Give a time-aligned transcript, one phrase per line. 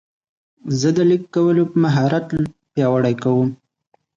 [0.79, 2.25] زه د لیک کولو مهارت
[2.73, 3.49] پیاوړی کوم.